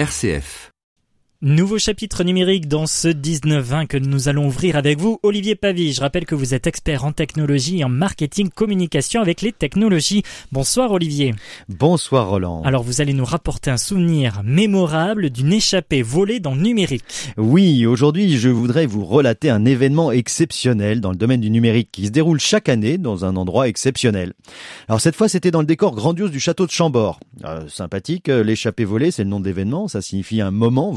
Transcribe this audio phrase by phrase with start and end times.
[0.00, 0.70] RCF.
[1.42, 5.94] Nouveau chapitre numérique dans ce 19-20 que nous allons ouvrir avec vous, Olivier Pavie.
[5.94, 10.22] Je rappelle que vous êtes expert en technologie et en marketing communication avec les technologies.
[10.52, 11.34] Bonsoir Olivier.
[11.70, 12.60] Bonsoir Roland.
[12.64, 17.04] Alors vous allez nous rapporter un souvenir mémorable d'une échappée volée dans le numérique.
[17.38, 22.04] Oui, aujourd'hui je voudrais vous relater un événement exceptionnel dans le domaine du numérique qui
[22.04, 24.34] se déroule chaque année dans un endroit exceptionnel.
[24.88, 27.18] Alors cette fois c'était dans le décor grandiose du château de Chambord.
[27.46, 30.92] Euh, sympathique, euh, l'échappée volée c'est le nom de l'événement, ça signifie un moment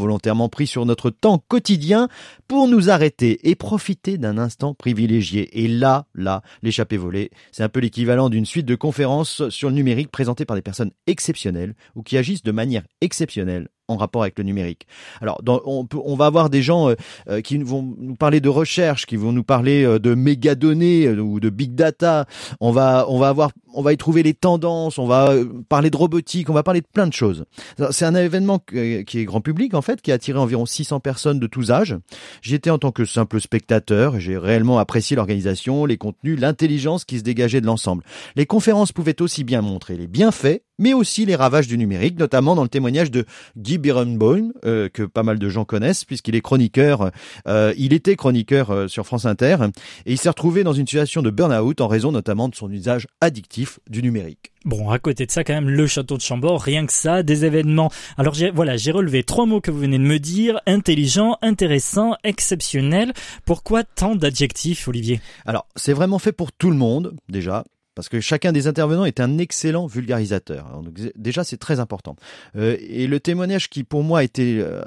[0.50, 2.08] pris sur notre temps quotidien
[2.48, 5.64] pour nous arrêter et profiter d'un instant privilégié.
[5.64, 9.76] Et là, là, l'échappée volée, c'est un peu l'équivalent d'une suite de conférences sur le
[9.76, 14.38] numérique présentées par des personnes exceptionnelles ou qui agissent de manière exceptionnelle en rapport avec
[14.38, 14.88] le numérique.
[15.22, 16.96] Alors, on, on, va avoir des gens euh,
[17.30, 21.42] euh, qui vont nous parler de recherche, qui vont nous parler euh, de mégadonnées ou
[21.42, 22.26] de big data.
[22.62, 24.98] On va, on va avoir, on va y trouver les tendances.
[24.98, 25.34] On va
[25.68, 26.50] parler de robotique.
[26.50, 27.44] On va parler de plein de choses.
[27.92, 31.40] C'est un événement qui est grand public en fait, qui a attiré environ 600 personnes
[31.40, 31.98] de tous âges.
[32.42, 34.20] J'y étais en tant que simple spectateur.
[34.20, 38.04] J'ai réellement apprécié l'organisation, les contenus, l'intelligence qui se dégageait de l'ensemble.
[38.36, 42.56] Les conférences pouvaient aussi bien montrer les bienfaits mais aussi les ravages du numérique, notamment
[42.56, 43.26] dans le témoignage de
[43.58, 47.12] Guy Birenbaum, euh, que pas mal de gens connaissent, puisqu'il est chroniqueur,
[47.48, 49.58] euh, il était chroniqueur euh, sur France Inter,
[50.06, 53.08] et il s'est retrouvé dans une situation de burn-out en raison notamment de son usage
[53.22, 54.52] addictif du numérique.
[54.66, 57.44] Bon, à côté de ça, quand même, le château de Chambord, rien que ça, des
[57.44, 57.92] événements.
[58.18, 63.12] Alors voilà, j'ai relevé trois mots que vous venez de me dire intelligent, intéressant, exceptionnel.
[63.46, 65.20] Pourquoi tant d'adjectifs, Olivier?
[65.46, 67.66] Alors, c'est vraiment fait pour tout le monde, déjà
[67.96, 70.82] parce que chacun des intervenants est un excellent vulgarisateur.
[70.82, 72.16] donc, déjà, c'est très important.
[72.56, 74.84] Euh, et le témoignage qui, pour moi, était euh,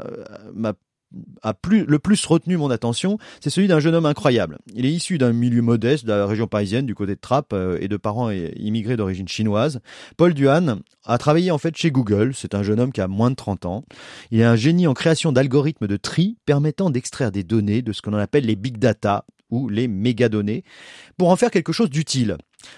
[0.55, 0.75] m'a
[1.43, 4.59] a plus, le plus retenu mon attention, c'est celui d'un jeune homme incroyable.
[4.75, 7.79] Il est issu d'un milieu modeste de la région parisienne, du côté de Trappes, euh,
[7.81, 9.81] et de parents immigrés d'origine chinoise.
[10.17, 12.33] Paul Duhan a travaillé en fait chez Google.
[12.35, 13.85] C'est un jeune homme qui a moins de 30 ans.
[14.31, 18.03] Il est un génie en création d'algorithmes de tri permettant d'extraire des données de ce
[18.03, 20.65] qu'on appelle les big data ou les mégadonnées
[21.17, 22.37] pour en faire quelque chose d'utile.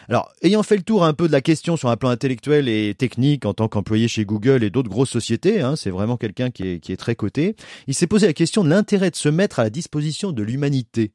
[0.09, 2.95] Alors, ayant fait le tour un peu de la question sur un plan intellectuel et
[2.95, 6.67] technique en tant qu'employé chez Google et d'autres grosses sociétés, hein, c'est vraiment quelqu'un qui
[6.67, 7.57] est, qui est très coté,
[7.87, 11.13] il s'est posé la question de l'intérêt de se mettre à la disposition de l'humanité.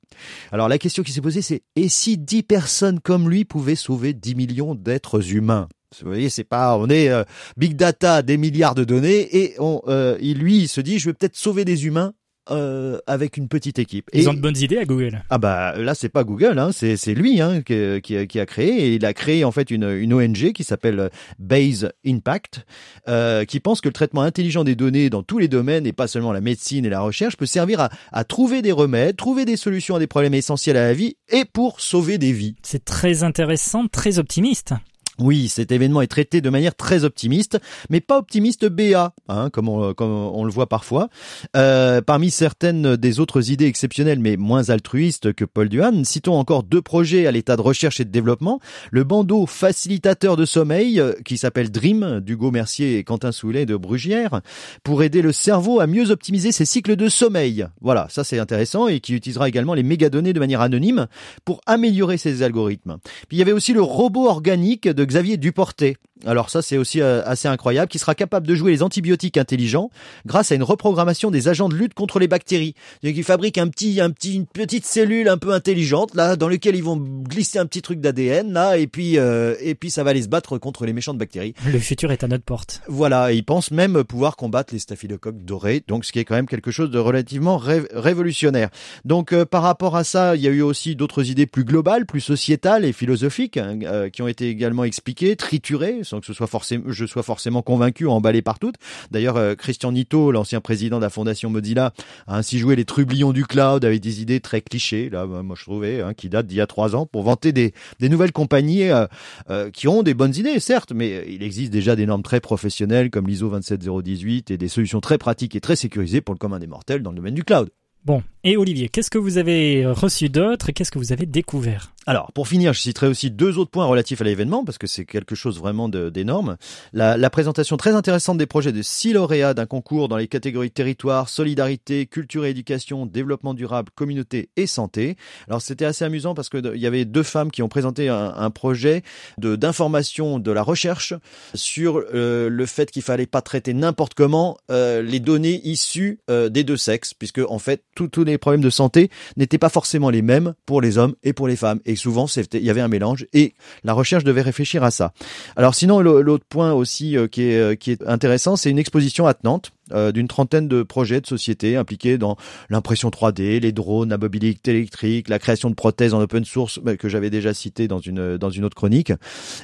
[0.51, 4.13] Alors la question qui s'est posée, c'est et si 10 personnes comme lui pouvaient sauver
[4.13, 5.67] 10 millions d'êtres humains?
[6.01, 7.23] Vous voyez, c'est pas, on est euh,
[7.55, 11.09] big data, des milliards de données, et on, euh, il, lui, il se dit, je
[11.09, 12.13] vais peut-être sauver des humains
[12.51, 14.09] euh, avec une petite équipe.
[14.13, 15.23] Ils ont de bonnes idées à Google.
[15.29, 18.45] Ah bah là c'est pas Google, hein, c'est c'est lui hein, qui, qui, qui, a
[18.45, 21.09] créé et il a créé en fait une, une ONG qui s'appelle
[21.39, 22.65] Base Impact,
[23.07, 26.07] euh, qui pense que le traitement intelligent des données dans tous les domaines et pas
[26.07, 29.57] seulement la médecine et la recherche peut servir à, à trouver des remèdes, trouver des
[29.57, 32.55] solutions à des problèmes essentiels à la vie et pour sauver des vies.
[32.63, 34.73] C'est très intéressant, très optimiste.
[35.19, 37.59] Oui, cet événement est traité de manière très optimiste,
[37.89, 41.09] mais pas optimiste BA, hein, comme, on, comme on le voit parfois.
[41.55, 46.63] Euh, parmi certaines des autres idées exceptionnelles, mais moins altruistes que Paul Duhan, citons encore
[46.63, 48.59] deux projets à l'état de recherche et de développement.
[48.91, 53.75] Le bandeau facilitateur de sommeil, euh, qui s'appelle Dream, d'Hugo Mercier et Quentin Soulet de
[53.75, 54.41] Brugière,
[54.83, 57.67] pour aider le cerveau à mieux optimiser ses cycles de sommeil.
[57.81, 61.07] Voilà, ça c'est intéressant, et qui utilisera également les mégadonnées de manière anonyme
[61.45, 62.97] pour améliorer ses algorithmes.
[63.27, 65.97] Puis il y avait aussi le robot organique de Xavier Duportet.
[66.25, 69.89] Alors ça c'est aussi euh, assez incroyable, qui sera capable de jouer les antibiotiques intelligents
[70.25, 72.75] grâce à une reprogrammation des agents de lutte contre les bactéries.
[73.01, 76.75] Qui fabrique un petit, un petit, une petite cellule un peu intelligente là, dans lequel
[76.75, 80.11] ils vont glisser un petit truc d'ADN là, et puis euh, et puis ça va
[80.11, 81.53] aller se battre contre les méchantes bactéries.
[81.67, 82.81] Le futur est à notre porte.
[82.87, 86.47] Voilà, ils pensent même pouvoir combattre les staphylocoques dorés, donc ce qui est quand même
[86.47, 88.69] quelque chose de relativement révolutionnaire.
[89.05, 92.05] Donc euh, par rapport à ça, il y a eu aussi d'autres idées plus globales,
[92.05, 97.23] plus sociétales et philosophiques hein, qui ont été également expliquées, triturées sans que je sois
[97.23, 98.75] forcément convaincu emballé par toutes.
[99.11, 101.93] D'ailleurs, euh, Christian Nito, l'ancien président de la fondation Mozilla,
[102.27, 105.63] a ainsi joué les trublions du cloud avec des idées très clichés, là, moi je
[105.63, 108.89] trouvais, hein, qui datent d'il y a trois ans, pour vanter des, des nouvelles compagnies
[108.89, 109.05] euh,
[109.49, 113.09] euh, qui ont des bonnes idées, certes, mais il existe déjà des normes très professionnelles
[113.09, 116.67] comme l'ISO 27018 et des solutions très pratiques et très sécurisées pour le commun des
[116.67, 117.69] mortels dans le domaine du cloud.
[118.05, 121.93] Bon, et Olivier, qu'est-ce que vous avez reçu d'autre et qu'est-ce que vous avez découvert?
[122.05, 125.05] Alors, pour finir, je citerai aussi deux autres points relatifs à l'événement, parce que c'est
[125.05, 126.57] quelque chose vraiment d'énorme.
[126.91, 130.71] La, la, présentation très intéressante des projets de six lauréats d'un concours dans les catégories
[130.71, 135.15] territoire, solidarité, culture et éducation, développement durable, communauté et santé.
[135.47, 139.01] Alors, c'était assez amusant parce qu'il y avait deux femmes qui ont présenté un, projet
[139.37, 141.13] d'information de, la recherche
[141.53, 146.49] sur euh, le fait qu'il fallait pas traiter n'importe comment euh, les données issues euh,
[146.49, 150.21] des deux sexes, puisque en fait, tous les problèmes de santé n'étaient pas forcément les
[150.21, 153.53] mêmes pour les hommes et pour les femmes souvent il y avait un mélange et
[153.83, 155.13] la recherche devait réfléchir à ça.
[155.55, 159.27] Alors sinon l'autre point aussi euh, qui est euh, qui est intéressant, c'est une exposition
[159.27, 162.37] attenante euh, d'une trentaine de projets de sociétés impliqués dans
[162.69, 167.09] l'impression 3D, les drones, la mobilité électrique, la création de prothèses en open source que
[167.09, 169.11] j'avais déjà cité dans une dans une autre chronique.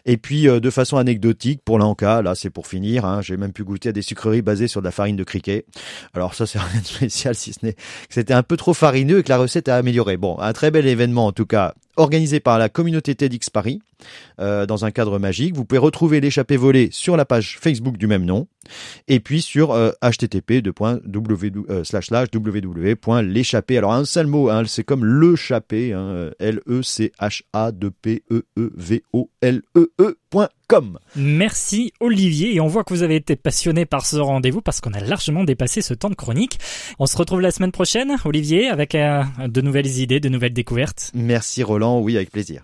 [0.06, 3.64] Et puis de façon anecdotique pour l'Anca, là c'est pour finir, hein, j'ai même pu
[3.64, 5.66] goûter à des sucreries basées sur de la farine de criquet.
[6.14, 7.80] Alors ça c'est rien de spécial si ce n'est que
[8.10, 10.18] c'était un peu trop farineux et que la recette a amélioré.
[10.18, 13.82] Bon, un très bel événement en tout cas organisé par la communauté TEDx Paris
[14.40, 15.56] euh, dans un cadre magique.
[15.56, 18.48] Vous pouvez retrouver l'échappée volée sur la page Facebook du même nom
[19.08, 20.64] et puis sur euh, http
[22.34, 23.78] www.l'échappée.
[23.78, 27.72] Alors un seul mot, hein, c'est comme le chappé, hein, L E C H A
[27.72, 29.92] D P E E V O L E
[31.16, 34.94] Merci Olivier et on voit que vous avez été passionné par ce rendez-vous parce qu'on
[34.94, 36.60] a largement dépassé ce temps de chronique.
[37.00, 41.12] On se retrouve la semaine prochaine Olivier avec euh, de nouvelles idées, de nouvelles découvertes.
[41.16, 42.64] Merci Roland, oui avec plaisir.